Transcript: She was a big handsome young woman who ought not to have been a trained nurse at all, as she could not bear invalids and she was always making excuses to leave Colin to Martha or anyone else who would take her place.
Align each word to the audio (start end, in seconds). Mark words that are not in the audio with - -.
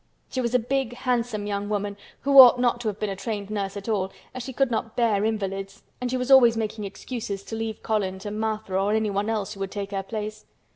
She 0.31 0.41
was 0.41 0.55
a 0.55 0.57
big 0.57 0.95
handsome 0.95 1.45
young 1.45 1.69
woman 1.69 1.95
who 2.21 2.39
ought 2.39 2.59
not 2.59 2.81
to 2.81 2.87
have 2.87 2.99
been 2.99 3.11
a 3.11 3.15
trained 3.15 3.51
nurse 3.51 3.77
at 3.77 3.87
all, 3.87 4.11
as 4.33 4.41
she 4.41 4.51
could 4.51 4.71
not 4.71 4.95
bear 4.95 5.23
invalids 5.23 5.83
and 6.01 6.09
she 6.09 6.17
was 6.17 6.31
always 6.31 6.57
making 6.57 6.85
excuses 6.85 7.43
to 7.43 7.55
leave 7.55 7.83
Colin 7.83 8.17
to 8.17 8.31
Martha 8.31 8.73
or 8.75 8.93
anyone 8.93 9.29
else 9.29 9.53
who 9.53 9.59
would 9.59 9.69
take 9.69 9.91
her 9.91 10.01
place. 10.01 10.47